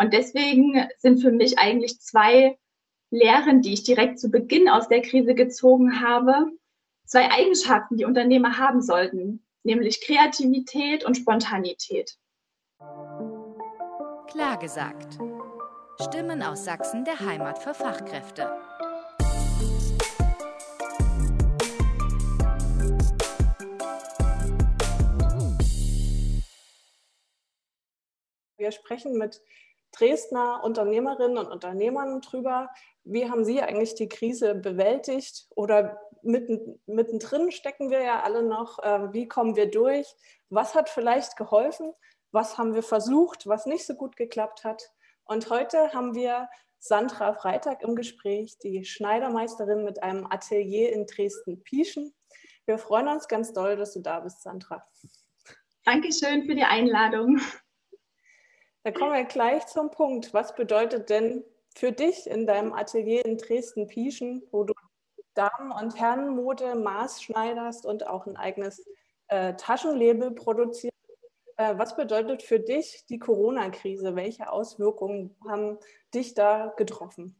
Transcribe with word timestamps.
Und 0.00 0.12
deswegen 0.12 0.88
sind 0.98 1.20
für 1.20 1.32
mich 1.32 1.58
eigentlich 1.58 2.00
zwei 2.00 2.56
Lehren, 3.10 3.62
die 3.62 3.72
ich 3.72 3.82
direkt 3.82 4.20
zu 4.20 4.30
Beginn 4.30 4.68
aus 4.68 4.88
der 4.88 5.02
Krise 5.02 5.34
gezogen 5.34 6.00
habe, 6.00 6.46
zwei 7.04 7.30
Eigenschaften, 7.32 7.96
die 7.96 8.04
Unternehmer 8.04 8.58
haben 8.58 8.80
sollten, 8.80 9.44
nämlich 9.64 10.00
Kreativität 10.00 11.04
und 11.04 11.16
Spontanität. 11.16 12.16
Klar 14.28 14.58
gesagt. 14.60 15.18
Stimmen 16.00 16.42
aus 16.42 16.64
Sachsen 16.64 17.04
der 17.04 17.18
Heimat 17.18 17.58
für 17.58 17.74
Fachkräfte. 17.74 18.56
Wir 28.58 28.70
sprechen 28.70 29.18
mit 29.18 29.40
Dresdner 29.92 30.62
Unternehmerinnen 30.64 31.38
und 31.38 31.48
Unternehmern 31.48 32.20
drüber, 32.20 32.68
wie 33.04 33.30
haben 33.30 33.44
Sie 33.44 33.60
eigentlich 33.62 33.94
die 33.94 34.08
Krise 34.08 34.54
bewältigt 34.54 35.46
oder 35.54 35.98
mitten, 36.22 36.80
mittendrin 36.86 37.50
stecken 37.50 37.90
wir 37.90 38.02
ja 38.02 38.22
alle 38.22 38.42
noch, 38.42 38.78
äh, 38.82 39.12
wie 39.12 39.28
kommen 39.28 39.56
wir 39.56 39.70
durch, 39.70 40.06
was 40.50 40.74
hat 40.74 40.88
vielleicht 40.88 41.36
geholfen, 41.36 41.92
was 42.32 42.58
haben 42.58 42.74
wir 42.74 42.82
versucht, 42.82 43.46
was 43.46 43.66
nicht 43.66 43.86
so 43.86 43.94
gut 43.94 44.16
geklappt 44.16 44.64
hat. 44.64 44.82
Und 45.24 45.50
heute 45.50 45.92
haben 45.92 46.14
wir 46.14 46.48
Sandra 46.78 47.32
Freitag 47.34 47.82
im 47.82 47.96
Gespräch, 47.96 48.58
die 48.58 48.84
Schneidermeisterin 48.84 49.84
mit 49.84 50.02
einem 50.02 50.26
Atelier 50.30 50.92
in 50.92 51.06
Dresden-Pieschen. 51.06 52.14
Wir 52.66 52.78
freuen 52.78 53.08
uns 53.08 53.28
ganz 53.28 53.52
doll, 53.52 53.76
dass 53.76 53.94
du 53.94 54.00
da 54.00 54.20
bist, 54.20 54.42
Sandra. 54.42 54.84
Dankeschön 55.84 56.44
für 56.44 56.54
die 56.54 56.64
Einladung. 56.64 57.40
Da 58.88 58.92
kommen 58.92 59.12
wir 59.12 59.24
gleich 59.24 59.66
zum 59.66 59.90
Punkt. 59.90 60.32
Was 60.32 60.54
bedeutet 60.54 61.10
denn 61.10 61.44
für 61.74 61.92
dich 61.92 62.26
in 62.26 62.46
deinem 62.46 62.72
Atelier 62.72 63.22
in 63.22 63.36
Dresden-Pieschen, 63.36 64.44
wo 64.50 64.64
du 64.64 64.72
Damen- 65.34 65.72
und 65.72 66.00
Herrenmode 66.00 66.74
maßschneiderst 66.74 67.84
und 67.84 68.06
auch 68.06 68.26
ein 68.26 68.38
eigenes 68.38 68.82
äh, 69.26 69.52
Taschenlabel 69.56 70.30
produzierst? 70.30 70.96
Äh, 71.58 71.76
was 71.76 71.96
bedeutet 71.96 72.42
für 72.42 72.60
dich 72.60 73.04
die 73.10 73.18
Corona-Krise? 73.18 74.16
Welche 74.16 74.50
Auswirkungen 74.50 75.36
haben 75.46 75.76
dich 76.14 76.32
da 76.32 76.72
getroffen? 76.78 77.36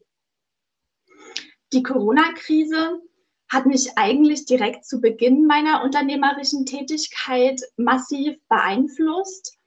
Die 1.73 1.81
Corona-Krise 1.81 3.01
hat 3.51 3.65
mich 3.65 3.97
eigentlich 3.97 4.45
direkt 4.45 4.85
zu 4.85 5.01
Beginn 5.01 5.47
meiner 5.47 5.83
unternehmerischen 5.83 6.67
Tätigkeit 6.67 7.59
massiv 7.75 8.37
beeinflusst. 8.49 9.58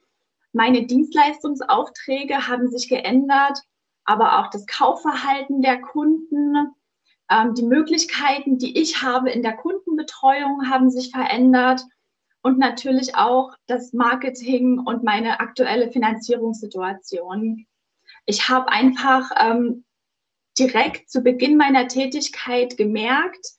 Meine 0.53 0.87
Dienstleistungsaufträge 0.87 2.47
haben 2.47 2.71
sich 2.71 2.89
geändert, 2.89 3.59
aber 4.05 4.39
auch 4.39 4.51
das 4.51 4.67
Kaufverhalten 4.67 5.63
der 5.63 5.81
Kunden, 5.81 6.75
ähm, 7.31 7.55
die 7.55 7.63
Möglichkeiten, 7.63 8.59
die 8.59 8.79
ich 8.79 9.03
habe 9.03 9.31
in 9.31 9.43
der 9.43 9.57
Kundenbetreuung, 9.57 10.69
haben 10.71 10.91
sich 10.91 11.11
verändert 11.11 11.83
und 12.43 12.59
natürlich 12.59 13.15
auch 13.15 13.55
das 13.67 13.93
Marketing 13.93 14.79
und 14.79 15.05
meine 15.05 15.41
aktuelle 15.41 15.91
Finanzierungssituation. 15.91 17.67
Ich 18.27 18.49
habe 18.49 18.69
einfach 18.69 19.31
ähm, 19.41 19.85
direkt 20.59 21.11
zu 21.11 21.23
Beginn 21.23 21.57
meiner 21.57 21.89
Tätigkeit 21.89 22.77
gemerkt, 22.77 23.53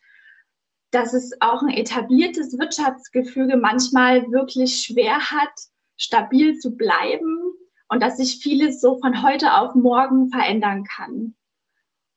dass 0.91 1.13
es 1.13 1.31
auch 1.41 1.63
ein 1.63 1.69
etabliertes 1.69 2.57
Wirtschaftsgefüge 2.59 3.57
manchmal 3.57 4.29
wirklich 4.31 4.83
schwer 4.83 5.31
hat, 5.31 5.53
stabil 6.03 6.59
zu 6.59 6.75
bleiben 6.75 7.53
und 7.89 8.01
dass 8.01 8.17
sich 8.17 8.39
vieles 8.39 8.81
so 8.81 8.97
von 8.99 9.23
heute 9.23 9.53
auf 9.53 9.75
morgen 9.75 10.29
verändern 10.29 10.83
kann. 10.83 11.35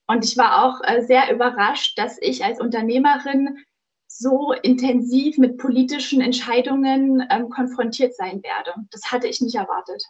Und 0.08 0.24
ich 0.24 0.36
war 0.36 0.64
auch 0.64 0.80
äh, 0.84 1.02
sehr 1.02 1.32
überrascht, 1.32 1.98
dass 1.98 2.18
ich 2.20 2.44
als 2.44 2.60
Unternehmerin 2.60 3.64
so 4.06 4.52
intensiv 4.52 5.36
mit 5.36 5.58
politischen 5.58 6.20
Entscheidungen 6.20 7.26
ähm, 7.30 7.50
konfrontiert 7.50 8.14
sein 8.14 8.42
werde. 8.42 8.74
Das 8.90 9.10
hatte 9.10 9.26
ich 9.26 9.40
nicht 9.40 9.56
erwartet. 9.56 10.04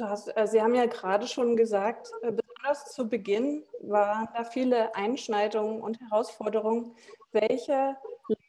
Hast, 0.00 0.36
äh, 0.36 0.46
Sie 0.46 0.60
haben 0.60 0.74
ja 0.74 0.86
gerade 0.86 1.26
schon 1.26 1.56
gesagt, 1.56 2.10
äh, 2.22 2.32
besonders 2.32 2.92
zu 2.92 3.08
Beginn 3.08 3.64
waren 3.80 4.28
da 4.34 4.44
viele 4.44 4.94
Einschneidungen 4.94 5.80
und 5.80 6.00
Herausforderungen. 6.00 6.94
Welche 7.32 7.96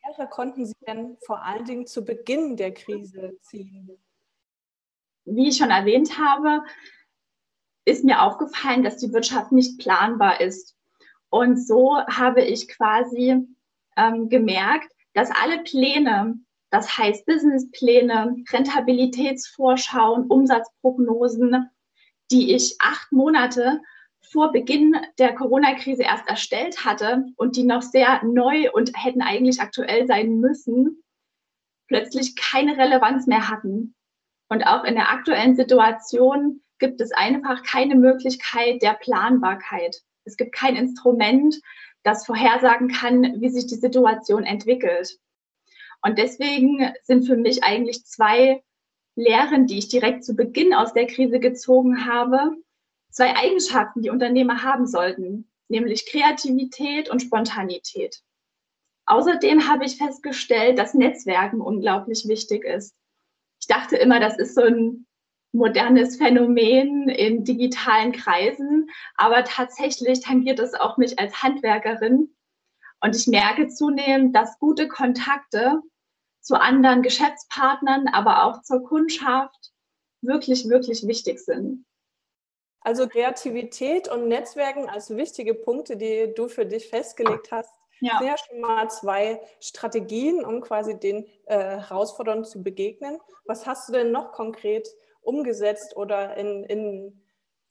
Lehre 0.09 0.27
konnten 0.27 0.65
Sie 0.65 0.73
denn 0.87 1.17
vor 1.25 1.43
allen 1.43 1.65
Dingen 1.65 1.85
zu 1.85 2.03
Beginn 2.03 2.57
der 2.57 2.73
Krise 2.73 3.37
ziehen? 3.41 3.91
Wie 5.25 5.49
ich 5.49 5.57
schon 5.57 5.69
erwähnt 5.69 6.17
habe, 6.17 6.63
ist 7.85 8.03
mir 8.03 8.21
aufgefallen, 8.21 8.83
dass 8.83 8.97
die 8.97 9.13
Wirtschaft 9.13 9.51
nicht 9.51 9.79
planbar 9.79 10.41
ist. 10.41 10.75
Und 11.29 11.57
so 11.57 11.97
habe 12.07 12.41
ich 12.41 12.67
quasi 12.67 13.47
ähm, 13.97 14.29
gemerkt, 14.29 14.91
dass 15.13 15.29
alle 15.29 15.61
Pläne, 15.63 16.39
das 16.71 16.97
heißt 16.97 17.25
Businesspläne, 17.27 18.35
Rentabilitätsvorschauen, 18.51 20.25
Umsatzprognosen, 20.25 21.69
die 22.31 22.55
ich 22.55 22.75
acht 22.79 23.11
Monate 23.11 23.81
vor 24.31 24.51
Beginn 24.51 24.95
der 25.17 25.33
Corona-Krise 25.33 26.03
erst 26.03 26.27
erstellt 26.27 26.85
hatte 26.85 27.25
und 27.35 27.55
die 27.55 27.63
noch 27.63 27.81
sehr 27.81 28.23
neu 28.23 28.71
und 28.71 28.91
hätten 28.95 29.21
eigentlich 29.21 29.59
aktuell 29.59 30.07
sein 30.07 30.39
müssen, 30.39 31.03
plötzlich 31.87 32.35
keine 32.35 32.77
Relevanz 32.77 33.25
mehr 33.25 33.49
hatten. 33.49 33.95
Und 34.49 34.63
auch 34.63 34.83
in 34.83 34.95
der 34.95 35.11
aktuellen 35.11 35.55
Situation 35.55 36.61
gibt 36.77 37.01
es 37.01 37.11
einfach 37.11 37.63
keine 37.63 37.95
Möglichkeit 37.95 38.81
der 38.81 38.93
Planbarkeit. 38.93 40.01
Es 40.25 40.37
gibt 40.37 40.53
kein 40.53 40.75
Instrument, 40.75 41.59
das 42.03 42.25
vorhersagen 42.25 42.89
kann, 42.89 43.41
wie 43.41 43.49
sich 43.49 43.67
die 43.67 43.75
Situation 43.75 44.43
entwickelt. 44.43 45.17
Und 46.01 46.17
deswegen 46.17 46.93
sind 47.03 47.25
für 47.25 47.35
mich 47.35 47.63
eigentlich 47.63 48.05
zwei 48.05 48.63
Lehren, 49.15 49.65
die 49.65 49.79
ich 49.79 49.89
direkt 49.89 50.23
zu 50.23 50.35
Beginn 50.35 50.73
aus 50.73 50.93
der 50.93 51.07
Krise 51.07 51.39
gezogen 51.39 52.05
habe, 52.05 52.55
zwei 53.11 53.35
Eigenschaften, 53.35 54.01
die 54.01 54.09
Unternehmer 54.09 54.63
haben 54.63 54.87
sollten, 54.87 55.49
nämlich 55.67 56.05
Kreativität 56.05 57.09
und 57.09 57.21
Spontanität. 57.21 58.21
Außerdem 59.05 59.67
habe 59.67 59.85
ich 59.85 59.97
festgestellt, 59.97 60.77
dass 60.77 60.93
Netzwerken 60.93 61.61
unglaublich 61.61 62.27
wichtig 62.27 62.63
ist. 62.63 62.95
Ich 63.59 63.67
dachte 63.67 63.97
immer, 63.97 64.19
das 64.19 64.37
ist 64.37 64.55
so 64.55 64.61
ein 64.61 65.07
modernes 65.51 66.17
Phänomen 66.17 67.09
in 67.09 67.43
digitalen 67.43 68.11
Kreisen, 68.11 68.89
aber 69.15 69.43
tatsächlich 69.43 70.21
tangiert 70.21 70.59
es 70.59 70.75
auch 70.75 70.97
mich 70.97 71.17
als 71.17 71.41
Handwerkerin. 71.41 72.35
Und 73.01 73.15
ich 73.15 73.27
merke 73.27 73.67
zunehmend, 73.67 74.35
dass 74.35 74.59
gute 74.59 74.87
Kontakte 74.87 75.81
zu 76.41 76.59
anderen 76.59 77.01
Geschäftspartnern, 77.01 78.07
aber 78.09 78.43
auch 78.43 78.61
zur 78.61 78.83
Kundschaft 78.83 79.71
wirklich, 80.21 80.69
wirklich 80.69 81.07
wichtig 81.07 81.39
sind. 81.39 81.85
Also 82.81 83.07
Kreativität 83.07 84.07
und 84.07 84.27
Netzwerken 84.27 84.89
als 84.89 85.15
wichtige 85.15 85.53
Punkte, 85.53 85.97
die 85.97 86.33
du 86.33 86.47
für 86.47 86.65
dich 86.65 86.89
festgelegt 86.89 87.51
hast, 87.51 87.73
ja. 87.99 88.17
sind 88.17 88.27
ja 88.27 88.35
schon 88.37 88.61
mal 88.61 88.89
zwei 88.89 89.41
Strategien, 89.59 90.45
um 90.45 90.61
quasi 90.61 90.97
den 90.97 91.25
äh, 91.45 91.57
Herausforderungen 91.57 92.45
zu 92.45 92.63
begegnen. 92.63 93.19
Was 93.45 93.65
hast 93.65 93.89
du 93.89 93.93
denn 93.93 94.11
noch 94.11 94.31
konkret 94.31 94.87
umgesetzt 95.21 95.97
oder 95.97 96.37
in, 96.37 96.63
in 96.63 97.21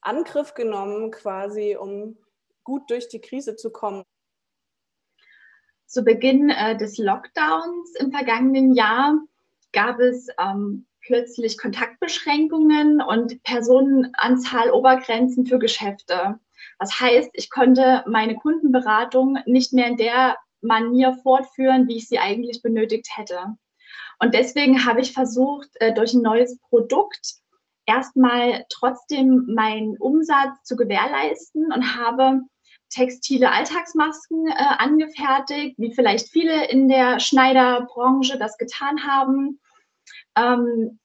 Angriff 0.01 0.53
genommen, 0.53 1.11
quasi, 1.11 1.75
um 1.75 2.17
gut 2.63 2.89
durch 2.89 3.07
die 3.07 3.21
Krise 3.21 3.55
zu 3.55 3.71
kommen? 3.71 4.03
Zu 5.87 6.03
Beginn 6.03 6.51
äh, 6.51 6.77
des 6.77 6.99
Lockdowns 6.99 7.95
im 7.99 8.11
vergangenen 8.11 8.73
Jahr 8.75 9.15
gab 9.71 9.99
es 9.99 10.27
ähm, 10.39 10.85
plötzlich 11.09 11.57
Kontaktbeschränkungen 11.57 13.01
und 13.01 13.41
Personenanzahl 13.41 14.69
Obergrenzen 14.69 15.47
für 15.47 15.57
Geschäfte. 15.57 16.39
Das 16.77 16.99
heißt, 16.99 17.31
ich 17.33 17.49
konnte 17.49 18.03
meine 18.05 18.35
Kundenberatung 18.35 19.39
nicht 19.47 19.73
mehr 19.73 19.87
in 19.87 19.97
der 19.97 20.37
Manier 20.61 21.13
fortführen, 21.23 21.87
wie 21.87 21.97
ich 21.97 22.07
sie 22.07 22.19
eigentlich 22.19 22.61
benötigt 22.61 23.07
hätte. 23.15 23.39
Und 24.19 24.35
deswegen 24.35 24.85
habe 24.85 25.01
ich 25.01 25.11
versucht, 25.11 25.69
äh, 25.79 25.95
durch 25.95 26.13
ein 26.13 26.21
neues 26.21 26.59
Produkt 26.69 27.37
erstmal 27.87 28.65
trotzdem 28.69 29.47
meinen 29.55 29.97
Umsatz 29.97 30.61
zu 30.63 30.75
gewährleisten 30.75 31.73
und 31.73 31.95
habe 31.95 32.41
textile 32.91 33.51
Alltagsmasken 33.51 34.45
äh, 34.47 34.53
angefertigt, 34.77 35.73
wie 35.79 35.91
vielleicht 35.91 36.29
viele 36.29 36.69
in 36.69 36.87
der 36.87 37.19
Schneiderbranche 37.19 38.37
das 38.37 38.59
getan 38.59 39.07
haben. 39.07 39.59
Ähm, 40.35 40.99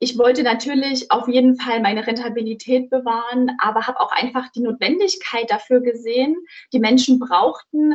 ich 0.00 0.16
wollte 0.16 0.42
natürlich 0.42 1.10
auf 1.10 1.28
jeden 1.28 1.56
Fall 1.56 1.80
meine 1.80 2.06
Rentabilität 2.06 2.88
bewahren, 2.88 3.50
aber 3.58 3.86
habe 3.86 4.00
auch 4.00 4.12
einfach 4.12 4.48
die 4.52 4.60
Notwendigkeit 4.60 5.50
dafür 5.50 5.80
gesehen. 5.80 6.36
Die 6.72 6.78
Menschen 6.78 7.18
brauchten 7.18 7.94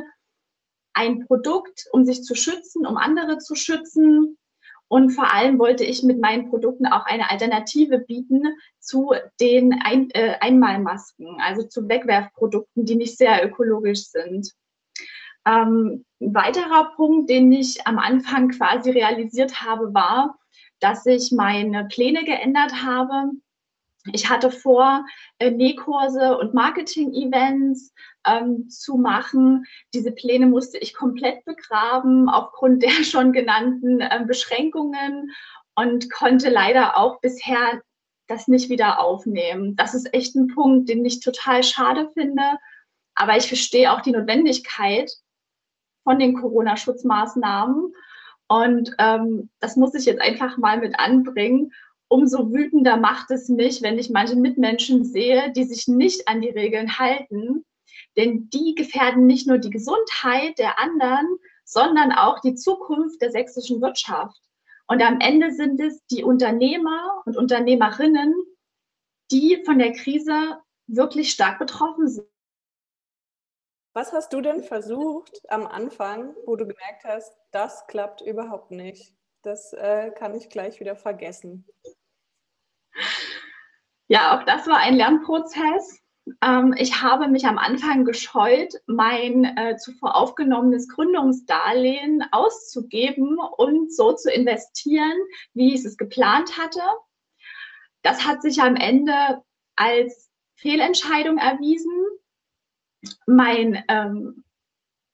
ein 0.94 1.26
Produkt, 1.26 1.88
um 1.92 2.04
sich 2.04 2.24
zu 2.24 2.36
schützen, 2.36 2.86
um 2.86 2.98
andere 2.98 3.38
zu 3.38 3.56
schützen. 3.56 4.38
Und 4.90 5.12
vor 5.12 5.34
allem 5.34 5.58
wollte 5.60 5.86
ich 5.86 6.04
mit 6.04 6.20
meinen 6.20 6.50
Produkten 6.50 6.86
auch 6.86 7.06
eine 7.06 7.32
Alternative 7.32 8.00
bieten 8.00 8.44
zu 8.80 9.14
den 9.40 9.74
Ein 9.84 10.10
äh, 10.12 10.36
Einmalmasken, 10.40 11.40
also 11.40 11.64
zu 11.64 11.88
Wegwerfprodukten, 11.88 12.86
die 12.86 12.96
nicht 12.96 13.18
sehr 13.18 13.44
ökologisch 13.46 14.08
sind. 14.10 14.52
Ähm, 15.46 16.06
ein 16.22 16.36
weiterer 16.36 16.92
Punkt, 16.96 17.30
den 17.30 17.52
ich 17.52 17.88
am 17.88 17.98
Anfang 17.98 18.50
quasi 18.50 18.92
realisiert 18.92 19.64
habe, 19.64 19.94
war, 19.94 20.38
dass 20.84 21.06
ich 21.06 21.32
meine 21.32 21.86
Pläne 21.86 22.26
geändert 22.26 22.84
habe. 22.84 23.32
Ich 24.12 24.30
hatte 24.30 24.52
vor, 24.52 25.06
äh, 25.40 25.50
Nähkurse 25.50 26.38
und 26.38 26.54
Marketing-Events 26.54 27.94
ähm, 28.28 28.68
zu 28.70 28.98
machen. 28.98 29.64
Diese 29.94 30.12
Pläne 30.12 30.46
musste 30.46 30.78
ich 30.78 30.94
komplett 30.94 31.46
begraben 31.46 32.28
aufgrund 32.28 32.84
der 32.84 32.92
schon 33.06 33.32
genannten 33.32 34.02
äh, 34.02 34.26
Beschränkungen 34.28 35.32
und 35.76 36.12
konnte 36.12 36.50
leider 36.50 36.98
auch 36.98 37.22
bisher 37.22 37.82
das 38.28 38.50
nicht 38.50 38.70
wieder 38.70 39.00
aufnehmen. 39.00 39.78
Das 39.78 39.94
ist 39.94 40.14
echt 40.14 40.36
ein 40.36 40.48
Punkt, 40.48 40.90
den 40.90 41.06
ich 41.06 41.22
total 41.22 41.64
schade 41.64 42.10
finde. 42.14 42.44
Aber 43.16 43.38
ich 43.38 43.48
verstehe 43.48 43.94
auch 43.94 44.02
die 44.02 44.12
Notwendigkeit 44.12 45.10
von 46.04 46.20
den 46.20 46.34
Corona-Schutzmaßnahmen. 46.34 47.94
Und 48.48 48.92
ähm, 49.00 49.50
das 49.60 49.76
muss 49.76 49.94
ich 49.96 50.06
jetzt 50.06 50.22
einfach 50.22 50.58
mal 50.58 50.80
mit 50.80 51.00
anbringen 51.00 51.72
umso 52.14 52.54
wütender 52.54 52.96
macht 52.96 53.32
es 53.32 53.50
mich, 53.50 53.82
wenn 53.82 53.98
ich 53.98 54.12
manche 54.12 54.36
Mitmenschen 54.36 55.04
sehe, 55.04 55.52
die 55.52 55.64
sich 55.64 55.88
nicht 55.88 56.28
an 56.28 56.42
die 56.42 56.50
Regeln 56.52 57.00
halten. 57.00 57.66
Denn 58.16 58.52
die 58.52 58.76
gefährden 58.76 59.26
nicht 59.26 59.48
nur 59.48 59.58
die 59.58 59.72
Gesundheit 59.72 60.60
der 60.60 60.80
anderen, 60.80 61.26
sondern 61.66 62.12
auch 62.12 62.40
die 62.42 62.54
Zukunft 62.54 63.20
der 63.20 63.32
sächsischen 63.32 63.82
Wirtschaft. 63.82 64.40
Und 64.86 65.02
am 65.02 65.20
Ende 65.22 65.52
sind 65.52 65.80
es 65.80 66.06
die 66.06 66.24
Unternehmer 66.24 67.24
und 67.26 67.36
Unternehmerinnen, 67.36 68.36
die 69.32 69.64
von 69.66 69.80
der 69.80 69.94
Krise 69.94 70.58
wirklich 70.86 71.32
stark 71.32 71.58
betroffen 71.58 72.08
sind. 72.08 72.28
Was 73.94 74.12
hast 74.12 74.34
du 74.34 74.42
denn 74.42 74.64
versucht 74.64 75.40
am 75.50 75.68
Anfang, 75.68 76.34
wo 76.48 76.56
du 76.56 76.66
gemerkt 76.66 77.04
hast, 77.06 77.32
das 77.52 77.86
klappt 77.86 78.22
überhaupt 78.22 78.72
nicht? 78.72 79.14
Das 79.44 79.72
äh, 79.74 80.10
kann 80.10 80.34
ich 80.34 80.50
gleich 80.50 80.80
wieder 80.80 80.96
vergessen. 80.96 81.68
Ja, 84.08 84.36
auch 84.36 84.44
das 84.46 84.66
war 84.68 84.78
ein 84.78 84.96
Lernprozess. 84.96 86.00
Ähm, 86.42 86.74
ich 86.78 87.04
habe 87.04 87.28
mich 87.28 87.46
am 87.46 87.60
Anfang 87.60 88.04
gescheut, 88.04 88.74
mein 88.88 89.46
äh, 89.58 89.78
zuvor 89.78 90.16
aufgenommenes 90.16 90.88
Gründungsdarlehen 90.88 92.24
auszugeben 92.32 93.38
und 93.38 93.94
so 93.94 94.14
zu 94.14 94.32
investieren, 94.32 95.20
wie 95.54 95.76
ich 95.76 95.86
es 95.86 95.98
geplant 95.98 96.58
hatte. 96.58 96.82
Das 98.02 98.26
hat 98.26 98.42
sich 98.42 98.60
am 98.60 98.76
Ende 98.76 99.44
als 99.76 100.32
Fehlentscheidung 100.56 101.38
erwiesen. 101.38 101.92
Mein 103.26 103.84
ähm, 103.88 104.44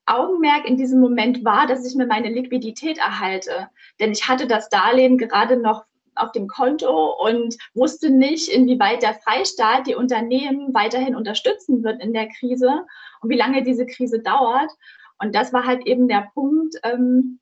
Augenmerk 0.06 0.68
in 0.68 0.77
diesem 0.77 1.00
Moment 1.00 1.45
war, 1.45 1.68
dass 1.68 1.86
ich 1.86 1.95
mir 1.95 2.07
meine 2.07 2.30
Liquidität 2.30 2.97
erhalte. 2.97 3.69
Denn 4.00 4.12
ich 4.12 4.27
hatte 4.27 4.47
das 4.47 4.69
Darlehen 4.69 5.18
gerade 5.18 5.57
noch 5.57 5.86
auf 6.15 6.31
dem 6.31 6.47
Konto 6.47 7.13
und 7.24 7.57
wusste 7.74 8.09
nicht, 8.09 8.50
inwieweit 8.50 9.03
der 9.03 9.13
Freistaat 9.13 9.88
die 9.88 9.95
Unternehmen 9.95 10.74
weiterhin 10.74 11.15
unterstützen 11.15 11.83
wird 11.83 12.01
in 12.01 12.13
der 12.13 12.27
Krise 12.27 12.86
und 13.21 13.30
wie 13.30 13.38
lange 13.38 13.63
diese 13.63 13.86
Krise 13.86 14.19
dauert. 14.19 14.71
Und 15.19 15.35
das 15.35 15.53
war 15.53 15.65
halt 15.65 15.85
eben 15.85 16.07
der 16.07 16.30
Punkt, 16.33 16.75
ähm, 16.83 17.39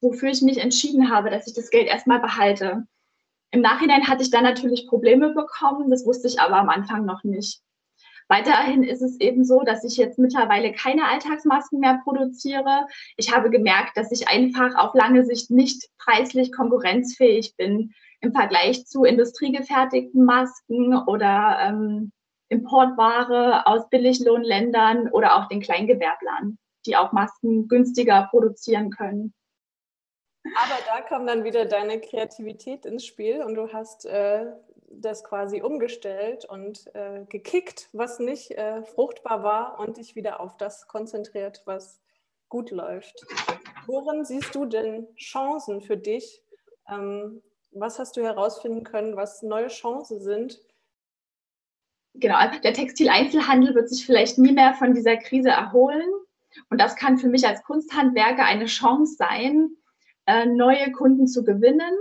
wofür 0.00 0.30
ich 0.30 0.42
mich 0.42 0.58
entschieden 0.58 1.10
habe, 1.10 1.30
dass 1.30 1.46
ich 1.46 1.54
das 1.54 1.70
Geld 1.70 1.88
erstmal 1.88 2.20
behalte. 2.20 2.86
Im 3.50 3.60
Nachhinein 3.60 4.06
hatte 4.08 4.22
ich 4.22 4.30
dann 4.30 4.44
natürlich 4.44 4.86
Probleme 4.86 5.30
bekommen, 5.32 5.90
das 5.90 6.04
wusste 6.04 6.28
ich 6.28 6.40
aber 6.40 6.56
am 6.56 6.68
Anfang 6.68 7.04
noch 7.04 7.24
nicht. 7.24 7.60
Weiterhin 8.28 8.82
ist 8.82 9.02
es 9.02 9.20
eben 9.20 9.44
so, 9.44 9.60
dass 9.60 9.84
ich 9.84 9.96
jetzt 9.96 10.18
mittlerweile 10.18 10.72
keine 10.72 11.08
Alltagsmasken 11.08 11.78
mehr 11.78 12.00
produziere. 12.02 12.86
Ich 13.16 13.32
habe 13.34 13.50
gemerkt, 13.50 13.96
dass 13.96 14.10
ich 14.10 14.28
einfach 14.28 14.74
auf 14.76 14.94
lange 14.94 15.24
Sicht 15.24 15.50
nicht 15.50 15.88
preislich 15.98 16.52
konkurrenzfähig 16.52 17.54
bin 17.56 17.92
im 18.20 18.32
Vergleich 18.32 18.86
zu 18.86 19.04
industriegefertigten 19.04 20.24
Masken 20.24 20.96
oder 21.06 21.58
ähm, 21.60 22.12
Importware 22.48 23.66
aus 23.66 23.88
Billiglohnländern 23.90 25.08
oder 25.08 25.36
auch 25.36 25.48
den 25.48 25.60
Kleingewerblern, 25.60 26.58
die 26.86 26.96
auch 26.96 27.12
Masken 27.12 27.68
günstiger 27.68 28.28
produzieren 28.30 28.90
können. 28.90 29.34
Aber 30.44 30.78
da 30.86 31.00
kam 31.00 31.26
dann 31.26 31.44
wieder 31.44 31.64
deine 31.64 32.00
Kreativität 32.00 32.86
ins 32.86 33.04
Spiel 33.04 33.42
und 33.42 33.54
du 33.54 33.72
hast 33.72 34.06
äh, 34.06 34.46
das 35.00 35.24
quasi 35.24 35.62
umgestellt 35.62 36.44
und 36.44 36.94
äh, 36.94 37.24
gekickt, 37.28 37.88
was 37.92 38.18
nicht 38.18 38.52
äh, 38.52 38.82
fruchtbar 38.82 39.42
war 39.42 39.78
und 39.80 39.96
dich 39.96 40.16
wieder 40.16 40.40
auf 40.40 40.56
das 40.56 40.88
konzentriert, 40.88 41.62
was 41.64 42.00
gut 42.48 42.70
läuft. 42.70 43.26
Worin 43.86 44.24
siehst 44.24 44.54
du 44.54 44.66
denn 44.66 45.08
Chancen 45.16 45.80
für 45.80 45.96
dich? 45.96 46.42
Ähm, 46.88 47.42
was 47.72 47.98
hast 47.98 48.16
du 48.16 48.22
herausfinden 48.22 48.84
können, 48.84 49.16
was 49.16 49.42
neue 49.42 49.68
Chancen 49.68 50.20
sind? 50.20 50.60
Genau, 52.14 52.38
der 52.62 52.72
Textileinzelhandel 52.72 53.74
wird 53.74 53.90
sich 53.90 54.06
vielleicht 54.06 54.38
nie 54.38 54.52
mehr 54.52 54.74
von 54.74 54.94
dieser 54.94 55.16
Krise 55.16 55.50
erholen. 55.50 56.08
Und 56.70 56.80
das 56.80 56.96
kann 56.96 57.18
für 57.18 57.28
mich 57.28 57.46
als 57.46 57.62
Kunsthandwerker 57.64 58.44
eine 58.44 58.64
Chance 58.64 59.16
sein, 59.16 59.76
äh, 60.24 60.46
neue 60.46 60.90
Kunden 60.92 61.26
zu 61.26 61.44
gewinnen 61.44 61.92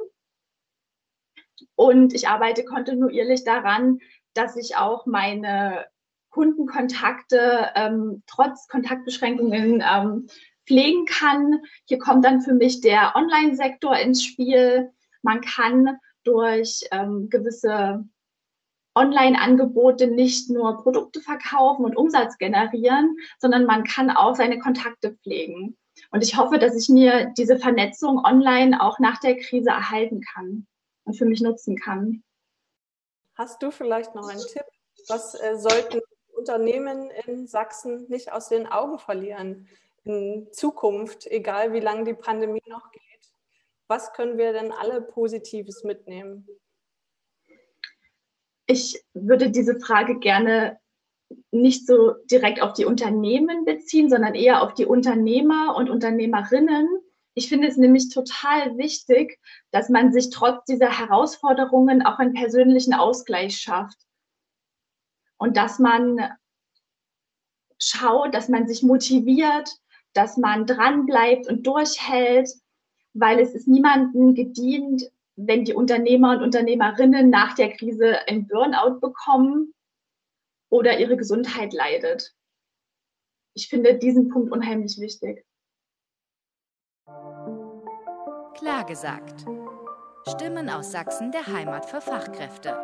und 1.75 2.13
ich 2.13 2.27
arbeite 2.27 2.65
kontinuierlich 2.65 3.43
daran, 3.43 3.99
dass 4.33 4.55
ich 4.55 4.75
auch 4.75 5.05
meine 5.05 5.85
Kundenkontakte 6.29 7.71
ähm, 7.75 8.23
trotz 8.27 8.67
Kontaktbeschränkungen 8.67 9.81
ähm, 9.81 10.27
pflegen 10.65 11.05
kann. 11.05 11.61
Hier 11.85 11.97
kommt 11.97 12.25
dann 12.25 12.41
für 12.41 12.53
mich 12.53 12.81
der 12.81 13.15
Online-Sektor 13.15 13.97
ins 13.97 14.23
Spiel. 14.23 14.91
Man 15.21 15.41
kann 15.41 15.97
durch 16.23 16.85
ähm, 16.91 17.29
gewisse 17.29 18.03
Online-Angebote 18.95 20.07
nicht 20.07 20.49
nur 20.49 20.81
Produkte 20.83 21.21
verkaufen 21.21 21.85
und 21.85 21.95
Umsatz 21.95 22.37
generieren, 22.37 23.15
sondern 23.37 23.65
man 23.65 23.83
kann 23.83 24.09
auch 24.09 24.35
seine 24.35 24.59
Kontakte 24.59 25.15
pflegen. 25.23 25.77
Und 26.11 26.23
ich 26.23 26.35
hoffe, 26.37 26.59
dass 26.59 26.75
ich 26.75 26.89
mir 26.89 27.33
diese 27.37 27.57
Vernetzung 27.57 28.23
online 28.25 28.81
auch 28.81 28.99
nach 28.99 29.19
der 29.19 29.37
Krise 29.37 29.69
erhalten 29.69 30.21
kann 30.21 30.67
und 31.05 31.15
für 31.15 31.25
mich 31.25 31.41
nutzen 31.41 31.77
kann. 31.77 32.23
Hast 33.35 33.63
du 33.63 33.71
vielleicht 33.71 34.15
noch 34.15 34.27
einen 34.27 34.41
Tipp? 34.41 34.65
Was 35.07 35.35
äh, 35.35 35.57
sollten 35.57 36.01
Unternehmen 36.35 37.09
in 37.25 37.47
Sachsen 37.47 38.05
nicht 38.09 38.31
aus 38.31 38.49
den 38.49 38.67
Augen 38.67 38.99
verlieren 38.99 39.67
in 40.03 40.47
Zukunft, 40.51 41.25
egal 41.27 41.73
wie 41.73 41.79
lange 41.79 42.03
die 42.03 42.13
Pandemie 42.13 42.63
noch 42.67 42.91
geht? 42.91 43.01
Was 43.87 44.13
können 44.13 44.37
wir 44.37 44.53
denn 44.53 44.71
alle 44.71 45.01
Positives 45.01 45.83
mitnehmen? 45.83 46.47
Ich 48.67 49.03
würde 49.13 49.51
diese 49.51 49.79
Frage 49.79 50.19
gerne 50.19 50.79
nicht 51.51 51.87
so 51.87 52.13
direkt 52.31 52.61
auf 52.61 52.73
die 52.73 52.85
Unternehmen 52.85 53.65
beziehen, 53.65 54.09
sondern 54.09 54.35
eher 54.35 54.61
auf 54.61 54.73
die 54.73 54.85
Unternehmer 54.85 55.75
und 55.75 55.89
Unternehmerinnen, 55.89 56.87
ich 57.35 57.49
finde 57.49 57.67
es 57.67 57.75
nämlich 57.75 58.09
total 58.09 58.77
wichtig, 58.77 59.39
dass 59.71 59.89
man 59.89 60.13
sich 60.13 60.29
trotz 60.29 60.63
dieser 60.65 60.97
Herausforderungen 60.97 62.01
auch 62.01 62.17
einen 62.17 62.33
persönlichen 62.33 62.93
Ausgleich 62.93 63.57
schafft. 63.57 63.97
Und 65.37 65.57
dass 65.57 65.77
man 65.77 66.31
schaut, 67.77 68.33
dass 68.33 68.47
man 68.47 68.67
sich 68.67 68.83
motiviert, 68.83 69.69
dass 70.13 70.37
man 70.37 70.65
dranbleibt 70.65 71.47
und 71.47 71.67
durchhält, 71.67 72.49
weil 73.13 73.39
es 73.39 73.53
ist 73.53 73.67
niemandem 73.67 74.33
gedient, 74.33 75.11
wenn 75.35 75.65
die 75.65 75.73
Unternehmer 75.73 76.31
und 76.31 76.41
Unternehmerinnen 76.41 77.29
nach 77.29 77.53
der 77.55 77.73
Krise 77.73 78.25
ein 78.29 78.47
Burnout 78.47 79.01
bekommen 79.01 79.73
oder 80.69 80.97
ihre 80.99 81.17
Gesundheit 81.17 81.73
leidet. 81.73 82.33
Ich 83.53 83.67
finde 83.67 83.97
diesen 83.97 84.29
Punkt 84.29 84.53
unheimlich 84.53 84.99
wichtig. 84.99 85.45
Klar 88.57 88.85
gesagt. 88.87 89.45
Stimmen 90.27 90.69
aus 90.69 90.91
Sachsen 90.91 91.31
der 91.31 91.45
Heimat 91.45 91.85
für 91.85 92.01
Fachkräfte. 92.01 92.75